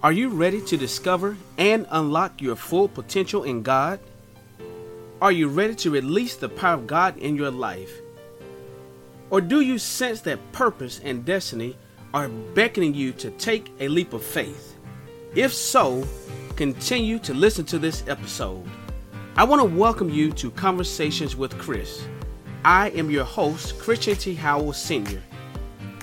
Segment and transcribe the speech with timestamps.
[0.00, 3.98] Are you ready to discover and unlock your full potential in God?
[5.20, 7.90] Are you ready to release the power of God in your life?
[9.30, 11.76] Or do you sense that purpose and destiny
[12.14, 14.76] are beckoning you to take a leap of faith?
[15.34, 16.06] If so,
[16.54, 18.64] continue to listen to this episode.
[19.34, 22.06] I want to welcome you to Conversations with Chris.
[22.64, 24.36] I am your host, Christian T.
[24.36, 25.20] Howell Sr.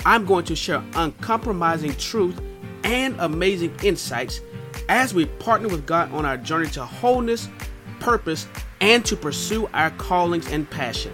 [0.06, 2.42] I'm going to share uncompromising truth
[2.86, 4.42] and amazing insights
[4.88, 7.50] as we partner with God on our journey to wholeness,
[8.00, 8.48] purpose,
[8.80, 11.12] and to pursue our callings and passion.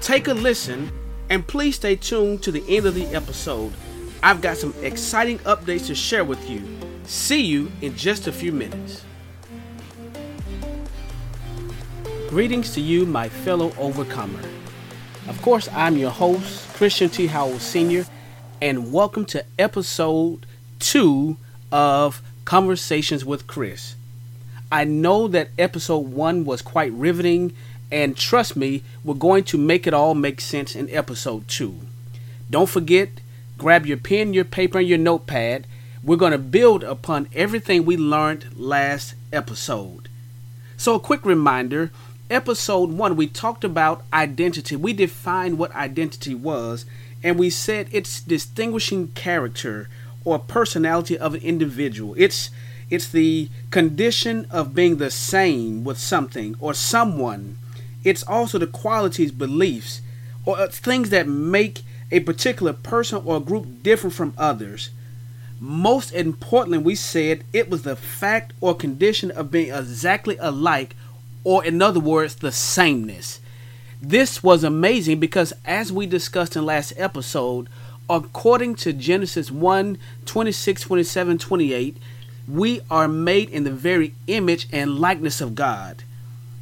[0.00, 0.90] Take a listen
[1.28, 3.72] and please stay tuned to the end of the episode.
[4.22, 6.62] I've got some exciting updates to share with you.
[7.04, 9.04] See you in just a few minutes.
[12.28, 14.40] Greetings to you, my fellow overcomer.
[15.28, 17.26] Of course, I'm your host, Christian T.
[17.26, 18.04] Howell Sr.,
[18.62, 20.46] and welcome to episode
[20.78, 21.36] two
[21.72, 23.96] of Conversations with Chris.
[24.70, 27.54] I know that episode one was quite riveting,
[27.90, 31.80] and trust me, we're going to make it all make sense in episode two.
[32.50, 33.08] Don't forget,
[33.58, 35.66] grab your pen, your paper, and your notepad.
[36.02, 40.08] We're going to build upon everything we learned last episode.
[40.76, 41.90] So, a quick reminder
[42.30, 44.76] episode one, we talked about identity.
[44.76, 46.86] We defined what identity was,
[47.22, 49.88] and we said its distinguishing character
[50.26, 52.14] or personality of an individual.
[52.18, 52.50] It's
[52.90, 57.56] it's the condition of being the same with something or someone.
[58.04, 60.00] It's also the qualities, beliefs,
[60.44, 61.82] or uh, things that make
[62.12, 64.90] a particular person or group different from others.
[65.58, 70.94] Most importantly, we said it was the fact or condition of being exactly alike,
[71.42, 73.40] or in other words, the sameness.
[74.00, 77.68] This was amazing because, as we discussed in last episode,
[78.08, 81.96] according to Genesis 1 26, 27, 28,
[82.48, 86.02] we are made in the very image and likeness of God.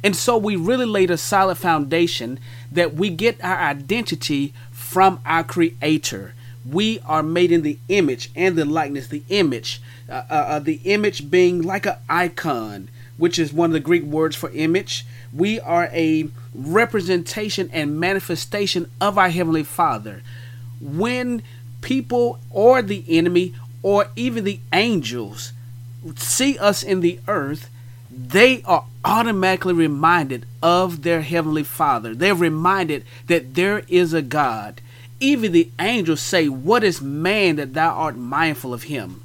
[0.03, 2.39] And so we really laid a solid foundation
[2.71, 6.33] that we get our identity from our Creator.
[6.69, 10.79] We are made in the image and the likeness, the image, uh, uh, uh the
[10.83, 15.05] image being like an icon, which is one of the Greek words for image.
[15.33, 20.21] We are a representation and manifestation of our Heavenly Father.
[20.85, 21.41] When
[21.81, 25.51] people or the enemy or even the angels
[26.15, 27.69] see us in the earth,
[28.09, 32.15] they are automatically reminded of their heavenly Father.
[32.15, 34.81] They're reminded that there is a God.
[35.19, 39.23] Even the angels say, What is man that thou art mindful of him?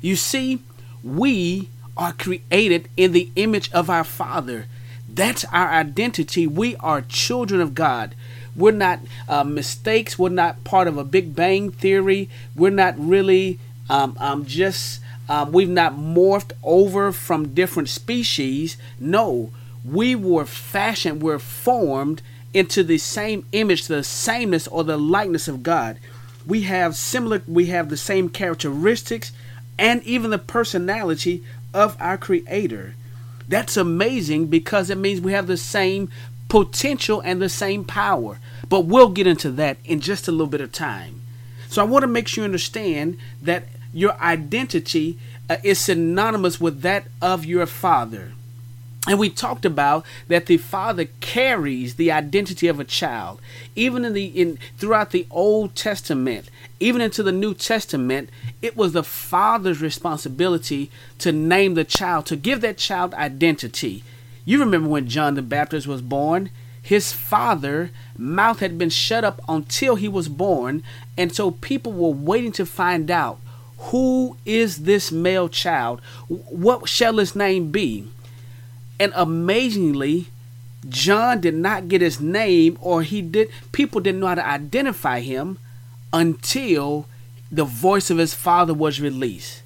[0.00, 0.60] You see,
[1.02, 4.66] we are created in the image of our Father.
[5.08, 6.46] That's our identity.
[6.46, 8.14] We are children of God.
[8.56, 10.18] We're not uh, mistakes.
[10.18, 12.28] We're not part of a Big Bang theory.
[12.54, 13.58] We're not really
[13.90, 18.76] um, um, just um, we've not morphed over from different species.
[19.00, 19.50] No,
[19.84, 22.22] we were fashioned, we're formed
[22.52, 25.98] into the same image, the sameness or the likeness of God.
[26.46, 29.32] We have similar, we have the same characteristics
[29.78, 31.42] and even the personality
[31.72, 32.94] of our Creator.
[33.48, 36.10] That's amazing because it means we have the same
[36.54, 38.38] potential and the same power.
[38.68, 41.20] But we'll get into that in just a little bit of time.
[41.68, 45.18] So I want to make sure you understand that your identity
[45.50, 48.34] uh, is synonymous with that of your father.
[49.08, 53.40] And we talked about that the father carries the identity of a child.
[53.74, 58.30] Even in the in throughout the Old Testament, even into the New Testament,
[58.62, 60.88] it was the father's responsibility
[61.18, 64.04] to name the child, to give that child identity.
[64.44, 66.50] You remember when John the Baptist was born?
[66.82, 70.82] His father mouth had been shut up until he was born,
[71.16, 73.38] and so people were waiting to find out
[73.90, 76.00] who is this male child?
[76.28, 78.08] What shall his name be?
[78.98, 80.28] And amazingly,
[80.88, 83.50] John did not get his name, or he did.
[83.72, 85.58] People didn't know how to identify him
[86.12, 87.06] until
[87.50, 89.62] the voice of his father was released.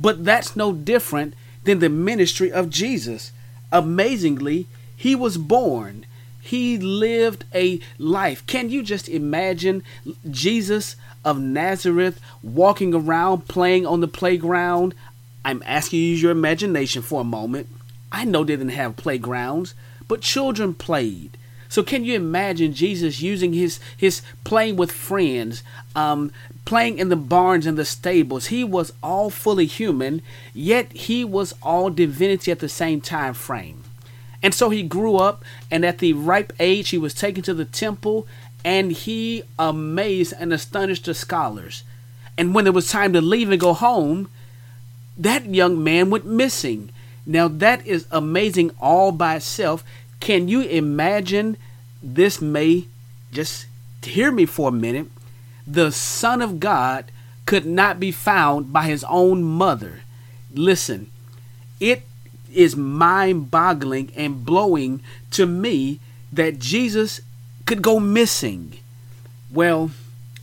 [0.00, 1.34] But that's no different
[1.64, 3.32] than the ministry of Jesus.
[3.72, 4.66] Amazingly,
[4.96, 6.06] he was born.
[6.40, 8.46] He lived a life.
[8.46, 9.82] Can you just imagine
[10.30, 14.94] Jesus of Nazareth walking around playing on the playground.
[15.44, 17.68] I'm asking you to use your imagination for a moment.
[18.12, 19.74] I know they didn't have playgrounds,
[20.06, 21.36] but children played.
[21.74, 25.64] So can you imagine Jesus using his his playing with friends,
[25.96, 26.30] um,
[26.64, 28.46] playing in the barns and the stables?
[28.46, 30.22] He was all fully human,
[30.52, 33.82] yet he was all divinity at the same time frame.
[34.40, 37.64] And so he grew up, and at the ripe age, he was taken to the
[37.64, 38.28] temple
[38.64, 41.82] and he amazed and astonished the scholars.
[42.38, 44.30] And when it was time to leave and go home,
[45.18, 46.90] that young man went missing.
[47.26, 49.82] Now, that is amazing all by itself.
[50.20, 51.56] Can you imagine
[52.04, 52.86] this may
[53.32, 53.66] just
[54.02, 55.08] hear me for a minute?
[55.66, 57.06] The Son of God
[57.46, 60.00] could not be found by his own mother.
[60.52, 61.10] Listen,
[61.80, 62.02] it
[62.52, 65.02] is mind boggling and blowing
[65.32, 66.00] to me
[66.32, 67.20] that Jesus
[67.66, 68.78] could go missing.
[69.50, 69.90] Well,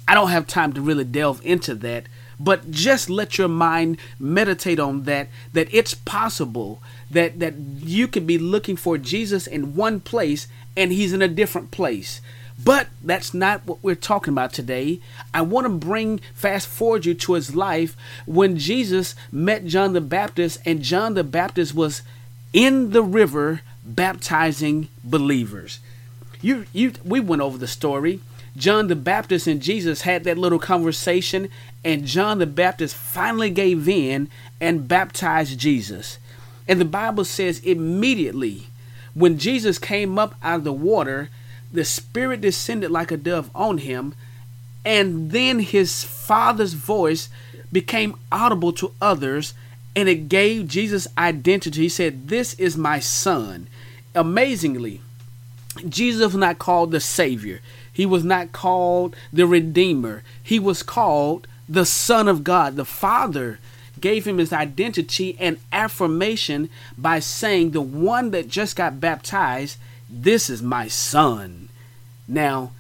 [0.08, 2.06] I don't have time to really delve into that,
[2.44, 8.26] but just let your mind meditate on that that it's possible that that you could
[8.26, 12.22] be looking for Jesus in one place and he's in a different place.
[12.64, 15.00] But that's not what we're talking about today.
[15.34, 20.02] I want to bring fast forward you to his life when Jesus met John the
[20.02, 22.04] Baptist and John the Baptist was
[22.54, 25.80] in the river baptizing believers.
[26.42, 28.20] You you we went over the story.
[28.58, 31.50] John the Baptist and Jesus had that little conversation
[31.84, 36.18] and John the Baptist finally gave in and baptized Jesus.
[36.68, 38.68] And the Bible says immediately
[39.14, 41.30] when Jesus came up out of the water,
[41.72, 44.14] the Spirit descended like a dove on him,
[44.86, 47.30] and then his Father's voice
[47.72, 49.54] became audible to others,
[49.96, 51.84] and it gave Jesus identity.
[51.84, 53.68] He said, This is my Son.
[54.14, 55.02] Amazingly,
[55.88, 57.62] Jesus was not called the Savior.
[57.94, 60.24] He was not called the Redeemer.
[60.42, 62.76] He was called the Son of God.
[62.76, 63.60] The Father
[64.00, 69.78] gave him his identity and affirmation by saying, The one that just got baptized,
[70.10, 71.70] this is my Son.
[72.28, 72.72] Now,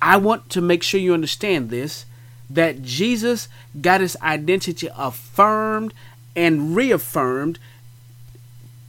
[0.00, 2.06] I want to make sure you understand this
[2.48, 3.48] that Jesus
[3.80, 5.94] got his identity affirmed
[6.34, 7.58] and reaffirmed,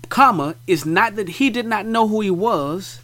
[0.10, 3.02] comma, is not that he did not know who he was,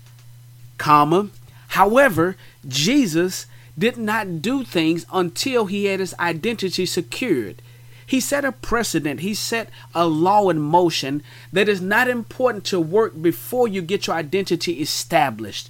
[0.77, 1.29] comma.
[1.67, 2.35] However,
[2.67, 3.45] Jesus
[3.77, 7.61] did not do things until he had his identity secured.
[8.05, 11.21] He set a precedent, he set a law in motion
[11.51, 15.69] that is not important to work before you get your identity established.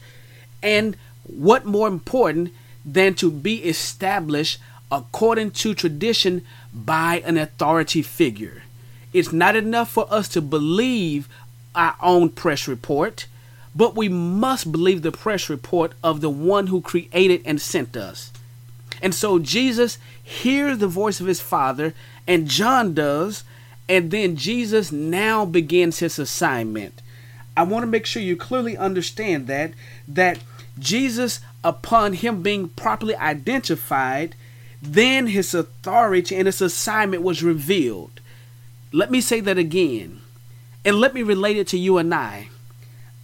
[0.61, 2.53] And what more important
[2.85, 4.59] than to be established
[4.91, 8.61] according to tradition by an authority figure?
[9.13, 11.27] It's not enough for us to believe
[11.73, 13.25] our own press report,
[13.77, 18.31] but we must believe the press report of the one who created and sent us.
[19.03, 21.93] And so Jesus hears the voice of his Father,
[22.27, 23.43] and John does,
[23.87, 27.03] and then Jesus now begins his assignment.
[27.55, 29.73] I want to make sure you clearly understand that
[30.07, 30.39] that
[30.79, 34.35] Jesus upon him being properly identified,
[34.81, 38.21] then his authority and his assignment was revealed.
[38.91, 40.21] Let me say that again.
[40.83, 42.49] And let me relate it to you and I.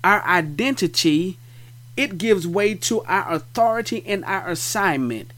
[0.03, 1.37] Our identity
[1.95, 5.31] it gives way to our authority and our assignment.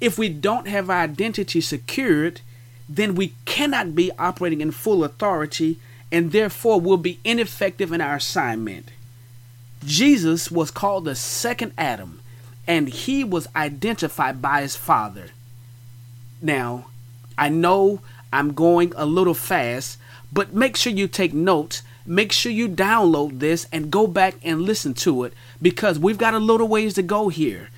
[0.00, 2.40] If we don't have our identity secured,
[2.88, 5.78] then we cannot be operating in full authority
[6.12, 8.90] and therefore will be ineffective in our assignment.
[9.84, 12.20] Jesus was called the second Adam
[12.66, 15.30] and he was identified by his father.
[16.40, 16.86] Now,
[17.36, 18.00] I know
[18.32, 19.98] I'm going a little fast,
[20.32, 21.82] but make sure you take notes.
[22.10, 26.34] Make sure you download this and go back and listen to it because we've got
[26.34, 27.68] a little ways to go here.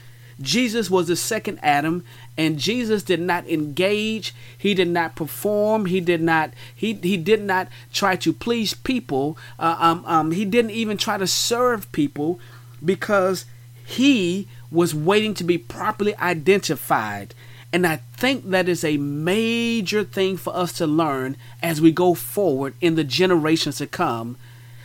[0.40, 2.02] Jesus was the second Adam,
[2.38, 4.34] and Jesus did not engage.
[4.56, 5.84] He did not perform.
[5.84, 6.54] He did not.
[6.74, 9.36] He he did not try to please people.
[9.58, 12.40] Uh, um, um, he didn't even try to serve people
[12.82, 13.44] because
[13.84, 17.34] he was waiting to be properly identified.
[17.72, 22.14] And I think that is a major thing for us to learn as we go
[22.14, 24.36] forward in the generations to come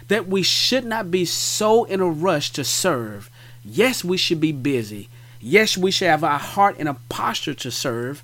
[0.08, 3.29] that we should not be so in a rush to serve.
[3.63, 5.10] Yes, we should be busy.
[5.41, 8.24] Yes, we should have our heart in a posture to serve,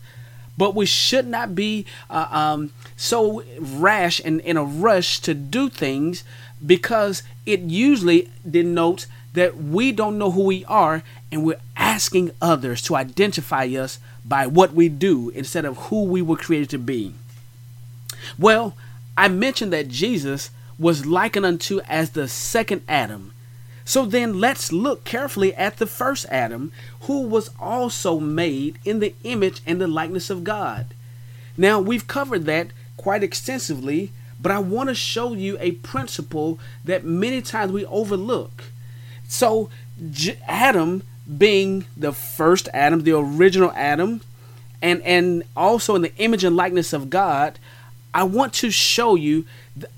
[0.58, 5.70] but we should not be uh, um, so rash and in a rush to do
[5.70, 6.24] things
[6.66, 12.82] because it usually denotes that we don't know who we are and we're asking others
[12.84, 17.14] to identify us by what we do instead of who we were created to be.
[18.38, 18.76] Well,
[19.18, 20.50] I mentioned that Jesus
[20.80, 23.34] was likened unto as the second Adam.
[23.86, 29.14] So then let's look carefully at the first Adam, who was also made in the
[29.24, 30.88] image and the likeness of God.
[31.58, 34.12] Now, we've covered that quite extensively,
[34.42, 38.66] but I want to show you a principle that many times we overlook.
[39.28, 39.70] So,
[40.10, 41.04] J- Adam
[41.38, 44.22] being the first Adam, the original Adam,
[44.82, 47.60] and and also in the image and likeness of God,
[48.14, 49.46] I want to show you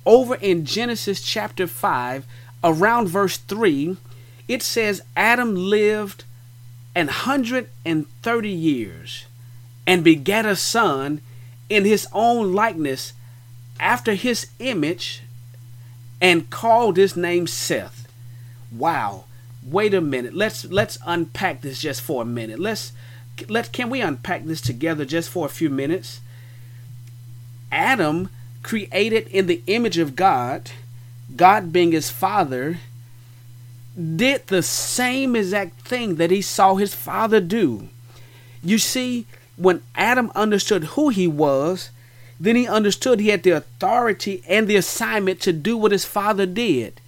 [0.06, 2.26] over in Genesis chapter 5
[2.64, 3.98] around verse 3
[4.48, 6.24] it says Adam lived
[6.94, 9.26] an hundred and thirty years
[9.88, 11.22] and begat a son
[11.70, 13.14] in his own likeness
[13.80, 15.24] after his image
[16.22, 18.08] and called his name Seth.
[18.72, 19.26] Wow.
[19.66, 20.34] Wait a minute.
[20.36, 22.60] Let's let's unpack this just for a minute.
[22.60, 22.94] Let's
[23.50, 26.22] let can we unpack this together just for a few minutes?
[27.72, 28.30] Adam
[28.62, 30.72] created in the image of God,
[31.36, 32.80] God being his father,
[33.96, 37.90] did the same exact thing that he saw his father do.
[38.64, 39.26] You see,
[39.58, 41.90] when Adam understood who he was,
[42.40, 46.46] then he understood he had the authority and the assignment to do what his father
[46.46, 47.00] did.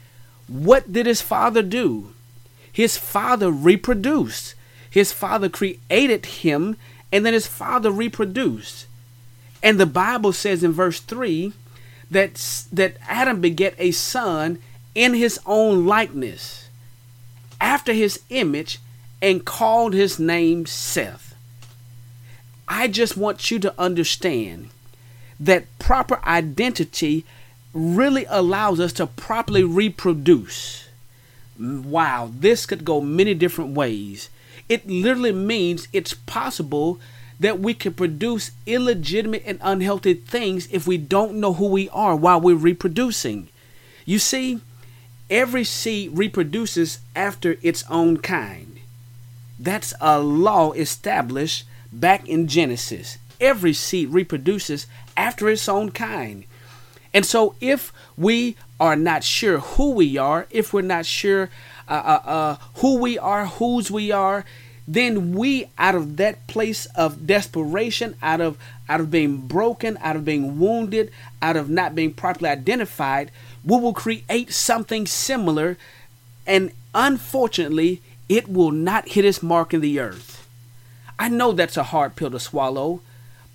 [0.47, 2.13] What did his father do?
[2.77, 4.53] His father reproduced.
[4.87, 6.77] His father created him,
[7.11, 8.85] and then his father reproduced.
[9.63, 11.53] And the Bible says in verse 3
[12.11, 12.35] that,
[12.71, 14.59] that Adam beget a son
[14.93, 16.69] in his own likeness,
[17.59, 18.77] after his image,
[19.23, 21.33] and called his name Seth.
[22.67, 24.69] I just want you to understand
[25.39, 27.25] that proper identity
[27.73, 30.86] really allows us to properly reproduce.
[31.59, 34.29] Wow, this could go many different ways.
[34.69, 36.99] It literally means it's possible
[37.39, 42.15] that we can produce illegitimate and unhealthy things if we don't know who we are
[42.15, 43.47] while we're reproducing.
[44.05, 44.61] You see,
[45.29, 48.79] every seed reproduces after its own kind.
[49.59, 53.17] That's a law established back in Genesis.
[53.39, 56.43] Every seed reproduces after its own kind.
[57.13, 61.49] And so, if we are not sure who we are, if we're not sure
[61.87, 64.45] uh, uh, uh, who we are, whose we are,
[64.87, 68.57] then we out of that place of desperation out of
[68.87, 73.29] out of being broken out of being wounded out of not being properly identified
[73.65, 75.77] we will create something similar
[76.45, 80.49] and unfortunately it will not hit its mark in the earth.
[81.19, 83.01] I know that's a hard pill to swallow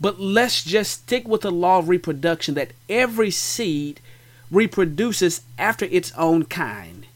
[0.00, 4.00] but let's just stick with the law of reproduction that every seed
[4.52, 7.06] reproduces after its own kind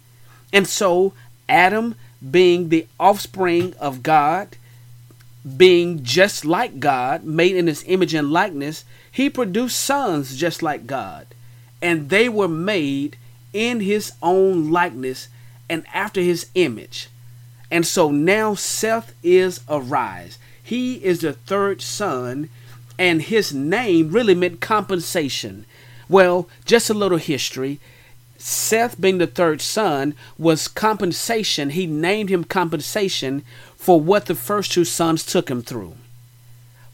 [0.52, 1.12] and so
[1.48, 1.94] adam
[2.30, 4.56] being the offspring of God,
[5.56, 10.86] being just like God, made in his image and likeness, he produced sons just like
[10.86, 11.26] God.
[11.82, 13.16] And they were made
[13.52, 15.28] in his own likeness
[15.68, 17.08] and after his image.
[17.70, 20.38] And so now Seth is arise.
[20.62, 22.48] He is the third son,
[22.98, 25.66] and his name really meant compensation.
[26.08, 27.80] Well, just a little history.
[28.38, 31.70] Seth, being the third son, was compensation.
[31.70, 33.42] He named him compensation
[33.76, 35.96] for what the first two sons took him through.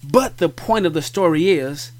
[0.04, 1.92] But the point of the story is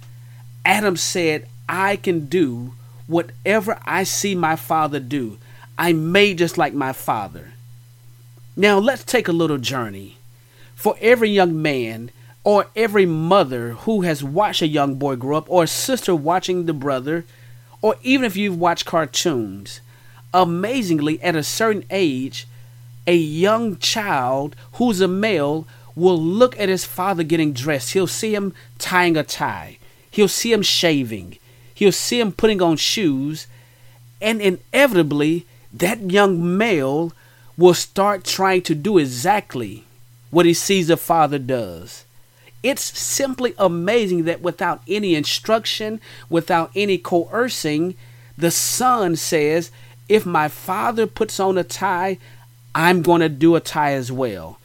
[0.64, 2.74] Adam said, I can do
[3.06, 5.38] whatever I see my father do.
[5.78, 7.52] I'm made just like my father.
[8.56, 10.18] Now let's take a little journey.
[10.74, 12.10] For every young man
[12.44, 16.66] or every mother who has watched a young boy grow up, or a sister watching
[16.66, 17.24] the brother,
[17.80, 19.80] or even if you've watched cartoons,
[20.34, 22.46] amazingly, at a certain age,
[23.06, 27.92] a young child who's a male will look at his father getting dressed.
[27.92, 29.78] He'll see him tying a tie,
[30.10, 31.38] he'll see him shaving,
[31.74, 33.46] he'll see him putting on shoes,
[34.20, 37.12] and inevitably, that young male
[37.56, 39.84] will start trying to do exactly
[40.30, 42.04] what he sees the father does.
[42.62, 47.94] It's simply amazing that without any instruction, without any coercing,
[48.38, 49.70] the son says,
[50.08, 52.18] If my father puts on a tie,
[52.74, 54.58] I'm going to do a tie as well.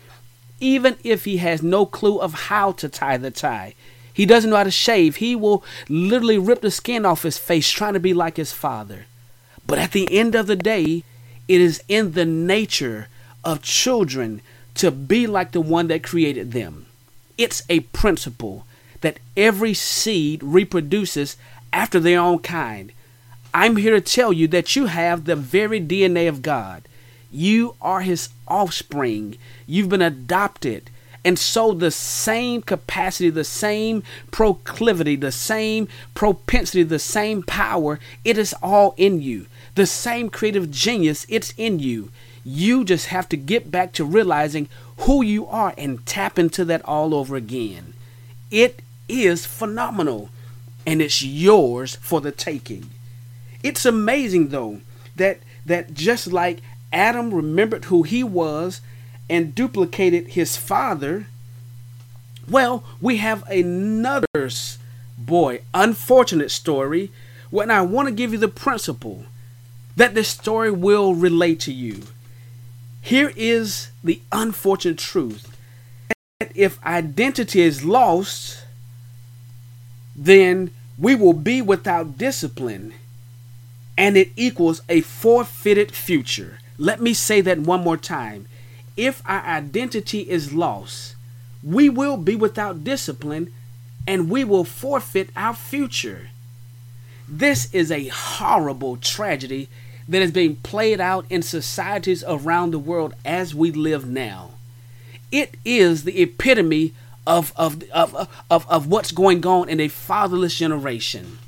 [0.60, 3.76] Even if he has no clue of how to tie the tie,
[4.12, 5.18] he doesn't know how to shave.
[5.18, 9.06] He will literally rip the skin off his face trying to be like his father.
[9.68, 11.04] But at the end of the day,
[11.48, 13.10] it is in the nature
[13.44, 14.42] of children
[14.76, 16.87] to be like the one that created them.
[17.38, 18.66] It's a principle
[19.02, 21.38] that every seed reproduces
[21.72, 22.92] after their own kind.
[23.54, 26.84] I'm here to tell you that you have the very DNA of God.
[27.32, 29.38] You are his offspring.
[29.66, 30.90] You've been adopted.
[31.24, 38.38] And so the same capacity, the same proclivity, the same propensity, the same power, it
[38.38, 39.48] is all in you.
[39.76, 42.12] The same creative genius, it's in you.
[42.50, 46.82] You just have to get back to realizing who you are and tap into that
[46.86, 47.94] all over again.
[48.50, 50.30] It is phenomenal
[50.86, 52.90] and it's yours for the taking.
[53.64, 54.80] It's amazing though
[55.18, 56.62] that that just like
[56.94, 58.80] Adam remembered who he was
[59.30, 61.28] and duplicated his father,
[62.50, 64.50] well, we have another
[65.18, 67.12] boy, unfortunate story
[67.50, 69.26] when I want to give you the principle
[69.98, 72.04] that this story will relate to you.
[73.08, 75.56] Here is the unfortunate truth
[76.42, 78.66] that if identity is lost,
[80.14, 82.96] then we will be without discipline,
[83.98, 86.60] and it equals a forfeited future.
[86.78, 88.46] Let me say that one more time.
[88.98, 91.16] If our identity is lost,
[91.64, 93.54] we will be without discipline
[94.06, 96.32] and we will forfeit our future.
[97.26, 99.70] This is a horrible tragedy
[100.08, 104.52] that is being played out in societies around the world as we live now.
[105.32, 106.94] It is the epitome
[107.26, 111.40] of, of, of, of, of what's going on in a fatherless generation.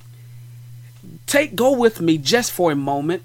[1.26, 3.24] Take go with me just for a moment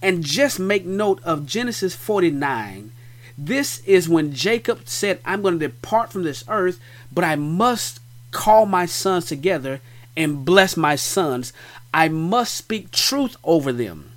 [0.00, 2.92] and just make note of Genesis 49.
[3.36, 6.78] This is when Jacob said, I'm going to depart from this earth,
[7.12, 9.80] but I must call my sons together
[10.16, 11.52] and bless my sons.
[11.92, 14.12] I must speak truth over them.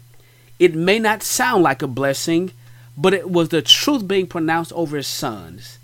[0.62, 2.52] It may not sound like a blessing,
[2.96, 5.80] but it was the truth being pronounced over his sons.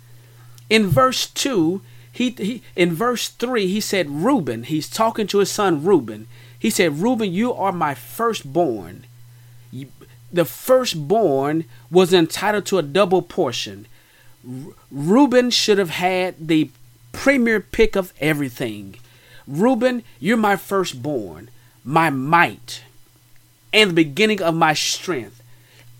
[0.70, 1.82] In verse 2,
[2.12, 6.28] he, he in verse 3, he said, Reuben, he's talking to his son Reuben.
[6.56, 9.04] He said, Reuben, you are my firstborn.
[10.32, 13.86] The firstborn was entitled to a double portion.
[14.92, 16.70] Reuben should have had the
[17.10, 18.94] premier pick of everything.
[19.44, 21.50] Reuben, you're my firstborn,
[21.82, 22.84] my might,
[23.72, 25.42] and the beginning of my strength.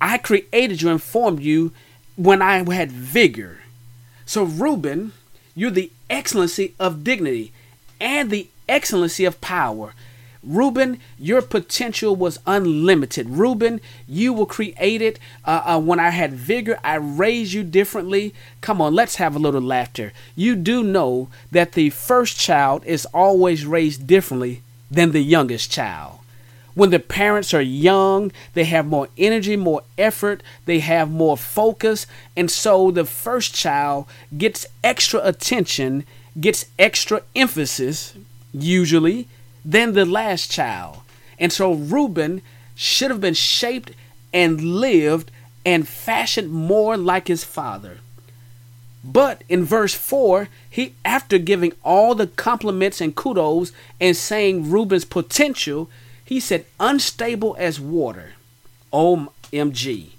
[0.00, 1.72] I created you and formed you
[2.16, 3.60] when I had vigor.
[4.26, 5.12] So, Reuben,
[5.54, 7.52] you're the excellency of dignity
[8.00, 9.94] and the excellency of power.
[10.42, 13.28] Reuben, your potential was unlimited.
[13.28, 16.78] Reuben, you were created uh, uh, when I had vigor.
[16.84, 18.34] I raised you differently.
[18.60, 20.12] Come on, let's have a little laughter.
[20.36, 26.17] You do know that the first child is always raised differently than the youngest child.
[26.78, 32.06] When the parents are young, they have more energy, more effort, they have more focus,
[32.36, 34.06] and so the first child
[34.36, 36.04] gets extra attention,
[36.40, 38.14] gets extra emphasis,
[38.52, 39.26] usually
[39.64, 40.98] than the last child.
[41.36, 42.42] And so Reuben
[42.76, 43.90] should have been shaped
[44.32, 45.32] and lived
[45.66, 47.98] and fashioned more like his father.
[49.02, 55.04] But in verse 4, he after giving all the compliments and kudos and saying Reuben's
[55.04, 55.90] potential,
[56.28, 58.34] he said unstable as water.
[58.92, 60.10] OMG.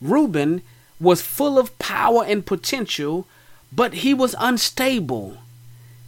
[0.00, 0.62] Reuben
[0.98, 3.26] was full of power and potential,
[3.70, 5.36] but he was unstable.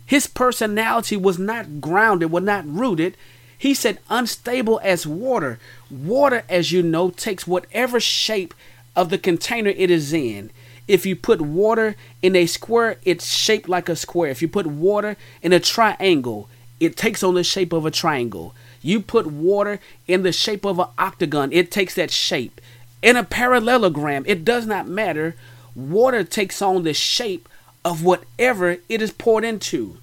[0.07, 3.18] His personality was not grounded, was not rooted.
[3.59, 5.59] He said, unstable as water.
[5.90, 8.55] Water, as you know, takes whatever shape
[8.96, 10.51] of the container it is in.
[10.88, 14.31] If you put water in a square, it's shaped like a square.
[14.31, 16.49] If you put water in a triangle,
[16.80, 18.54] it takes on the shape of a triangle.
[18.82, 22.60] You put water in the shape of an octagon, it takes that shape.
[23.02, 25.36] In a parallelogram, it does not matter.
[25.74, 27.48] Water takes on the shape
[27.84, 29.98] of whatever it is poured into.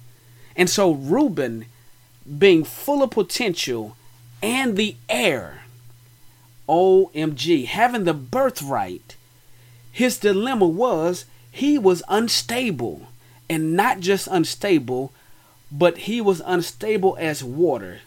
[0.56, 1.66] And so Reuben,
[2.38, 3.96] being full of potential
[4.42, 5.62] and the heir,
[6.68, 9.16] OMG, having the birthright,
[9.90, 13.08] his dilemma was he was unstable.
[13.50, 15.12] And not just unstable,
[15.70, 18.00] but he was unstable as water.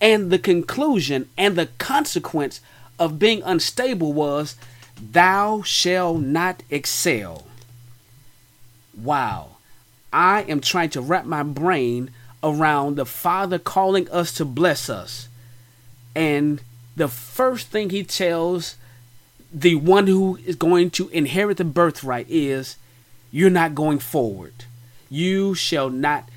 [0.00, 2.60] And the conclusion and the consequence
[2.98, 4.56] of being unstable was,
[5.00, 7.46] Thou shalt not excel.
[8.96, 9.56] Wow.
[10.12, 12.10] I am trying to wrap my brain
[12.42, 15.28] around the Father calling us to bless us.
[16.14, 16.62] And
[16.96, 18.76] the first thing he tells
[19.52, 22.76] the one who is going to inherit the birthright is,
[23.30, 24.64] You're not going forward.
[25.10, 26.28] You shall not.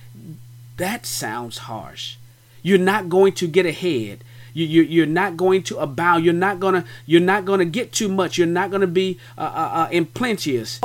[0.80, 2.16] That sounds harsh.
[2.64, 4.24] You're not going to get ahead.
[4.54, 6.24] You, you, you're not going to abound.
[6.24, 6.86] You're not gonna.
[7.06, 8.38] You're not gonna get too much.
[8.38, 10.80] You're not gonna be uh, uh, uh, plenteous.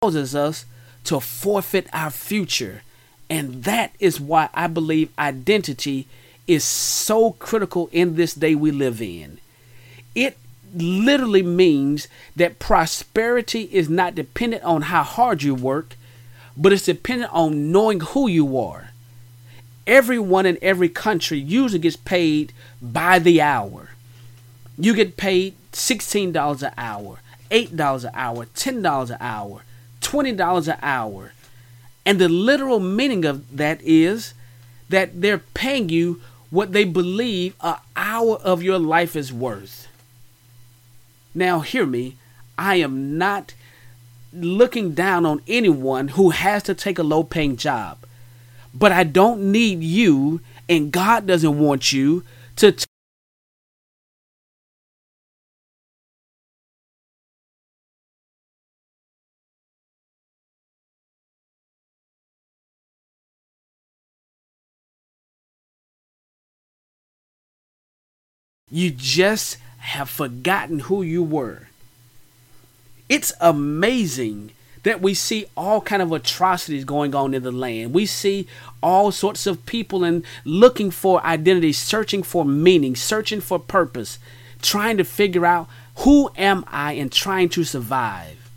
[0.00, 0.64] causes us
[1.04, 2.82] to forfeit our future.
[3.28, 6.06] And that is why I believe identity
[6.46, 9.38] is so critical in this day we live in.
[10.14, 10.38] It
[10.74, 15.96] literally means that prosperity is not dependent on how hard you work,
[16.56, 18.90] but it's dependent on knowing who you are.
[19.86, 23.90] Everyone in every country usually gets paid by the hour.
[24.78, 29.62] You get paid $16 an hour, $8 an hour, $10 an hour,
[30.00, 31.32] $20 an hour.
[32.06, 34.32] And the literal meaning of that is
[34.88, 39.88] that they're paying you what they believe an hour of your life is worth.
[41.34, 42.16] Now, hear me.
[42.56, 43.52] I am not
[44.32, 47.98] looking down on anyone who has to take a low paying job.
[48.72, 52.24] But I don't need you And God doesn't want you
[52.56, 52.85] to.
[68.70, 71.68] You just have forgotten who you were.
[73.08, 74.50] It's amazing
[74.82, 77.92] that we see all kind of atrocities going on in the land.
[77.92, 78.48] We see
[78.82, 84.18] all sorts of people and looking for identity, searching for meaning, searching for purpose,
[84.62, 88.50] trying to figure out who am I and trying to survive.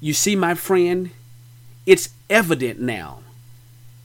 [0.00, 1.10] You see, my friend,
[1.84, 3.20] it's evident now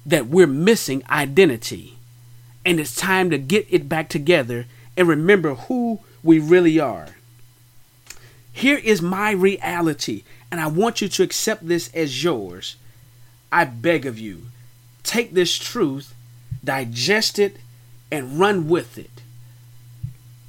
[0.05, 1.97] that we're missing identity.
[2.65, 7.09] And it's time to get it back together and remember who we really are.
[8.51, 12.75] Here is my reality, and I want you to accept this as yours.
[13.51, 14.43] I beg of you,
[15.03, 16.13] take this truth,
[16.63, 17.57] digest it,
[18.11, 19.09] and run with it.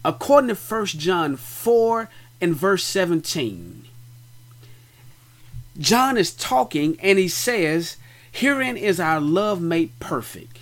[0.04, 3.86] According to 1 John 4 and verse 17,
[5.78, 7.96] John is talking and he says,
[8.30, 10.58] Herein is our love made perfect,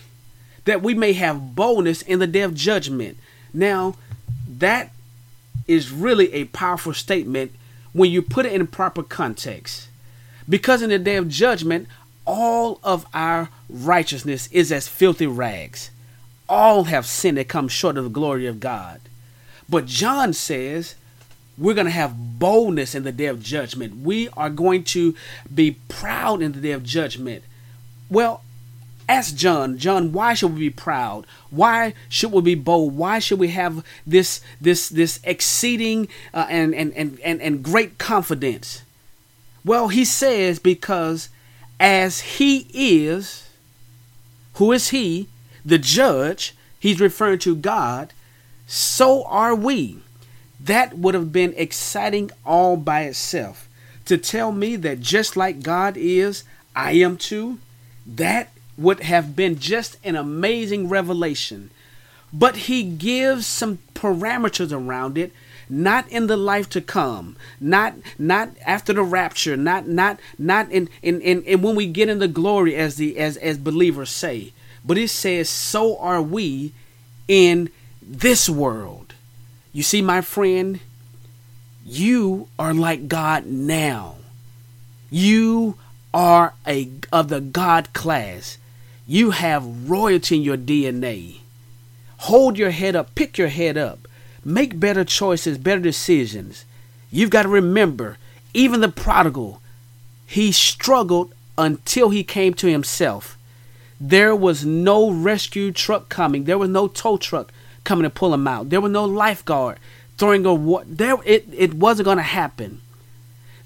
[0.65, 3.19] that we may have boldness in the day of judgment.
[3.55, 3.97] Now,
[4.49, 4.91] that
[5.67, 7.53] is really a powerful statement
[7.93, 9.89] when you put it in proper context.
[10.49, 11.89] Because in the day of judgment,
[12.27, 15.91] all of our righteousness is as filthy rags.
[16.49, 19.01] All have sinned and come short of the glory of God.
[19.69, 20.95] But John says
[21.59, 23.99] we're going to have boldness in the day of judgment.
[24.03, 25.15] We are going to
[25.53, 27.45] be proud in the day of judgment.
[28.11, 28.43] Well,
[29.09, 31.27] Ask John, John, why should we be proud?
[31.51, 32.97] Why should we be bold?
[32.97, 37.99] Why should we have this this this exceeding uh, and, and, and and and great
[37.99, 38.83] confidence?
[39.65, 41.29] Well, he says because
[41.81, 43.49] as he is,
[44.55, 45.29] who is he?
[45.65, 46.55] The judge.
[46.79, 48.13] He's referring to God.
[48.67, 49.99] So are we.
[50.61, 53.69] That would have been exciting all by itself.
[54.07, 57.59] To tell me that just like God is, I am too.
[58.07, 61.71] That would have been just an amazing revelation.
[62.33, 65.33] But he gives some parameters around it,
[65.69, 70.89] not in the life to come, not not after the rapture, not not not in
[71.03, 74.53] in, in, in when we get in the glory as the as as believers say.
[74.85, 76.73] But it says, so are we
[77.29, 77.71] in
[78.03, 79.15] this world.
[79.73, 80.81] You see, my friend,
[81.85, 84.17] you are like God now.
[85.11, 85.77] You
[86.13, 88.59] are a of the God class.
[89.07, 91.39] You have royalty in your DNA.
[92.19, 94.07] Hold your head up, pick your head up,
[94.45, 96.65] make better choices, better decisions.
[97.11, 98.19] You've got to remember,
[98.55, 99.61] even the prodigal,
[100.25, 103.37] he struggled until he came to himself.
[104.01, 106.45] There was no rescue truck coming.
[106.45, 107.53] There was no tow truck
[107.85, 108.71] coming to pull him out.
[108.71, 109.79] There was no lifeguard
[110.17, 110.85] throwing a.
[110.87, 112.81] There, it, it wasn't going to happen.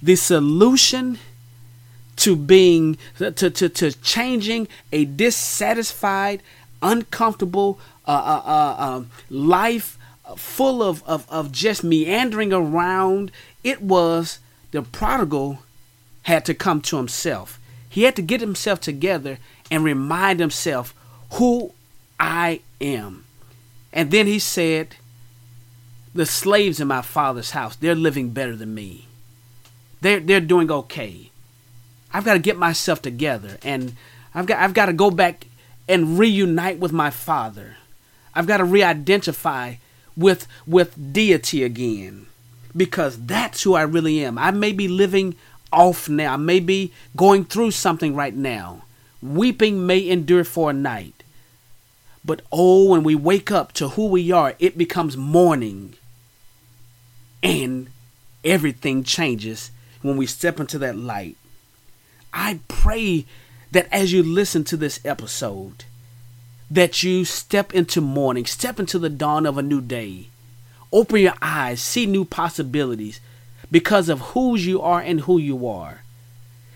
[0.03, 1.19] The solution
[2.17, 6.43] to being to, to, to changing a dissatisfied
[6.83, 9.99] uncomfortable uh, uh, uh, um, life
[10.37, 13.31] full of, of, of just meandering around.
[13.63, 14.39] It was
[14.71, 15.61] the prodigal
[16.23, 17.61] had to come to himself.
[17.89, 19.39] He had to get himself together
[19.71, 20.95] and remind himself
[21.35, 21.73] who
[22.19, 23.25] i am.
[23.93, 24.97] And then he said
[26.15, 29.07] the slaves in my father's house they're living better than me.
[30.01, 31.31] They're, they're doing okay
[32.17, 33.95] I've got to get myself together and
[34.35, 35.49] I've got I've got to go back
[35.87, 37.77] and reunite with my father.
[38.35, 39.75] I've got to re-identify
[40.17, 42.25] with with deity again
[42.75, 44.39] because that's who I really am.
[44.39, 45.35] I may be living
[45.71, 46.33] off now.
[46.33, 48.85] I may be going through something right now.
[49.21, 51.23] Weeping may endure for a night.
[52.25, 55.97] But oh, when we wake up to who we are, it becomes morning.
[57.43, 57.89] And
[58.43, 61.37] everything changes when we step into that light.
[62.37, 63.25] I pray
[63.73, 65.85] that as you listen to this episode,
[66.71, 70.29] that you step into morning, step into the dawn of a new day.
[70.93, 73.21] Open your eyes, see new possibilities
[73.71, 76.03] because of whose you are and who you are.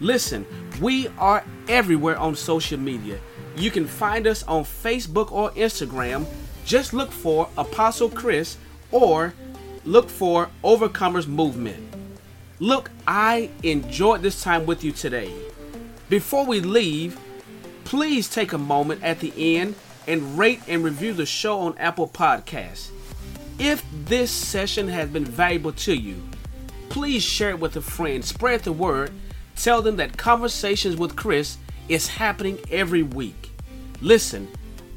[0.00, 0.46] Listen,
[0.80, 3.18] we are everywhere on social media.
[3.56, 6.26] You can find us on Facebook or Instagram.
[6.64, 8.58] Just look for Apostle Chris
[8.92, 9.34] or
[9.84, 11.82] look for Overcomers Movement.
[12.60, 15.32] Look, I enjoyed this time with you today.
[16.08, 17.18] Before we leave,
[17.88, 19.74] please take a moment at the end
[20.06, 22.90] and rate and review the show on Apple Podcasts.
[23.58, 26.22] If this session has been valuable to you,
[26.90, 29.10] please share it with a friend, spread the word,
[29.56, 31.56] tell them that Conversations with Chris
[31.88, 33.52] is happening every week.
[34.02, 34.48] Listen,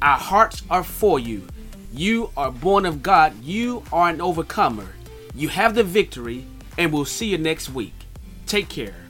[0.02, 1.48] our hearts are for you.
[1.94, 4.88] You are born of God, you are an overcomer.
[5.34, 6.44] You have the victory,
[6.76, 7.94] and we'll see you next week.
[8.44, 9.01] Take care.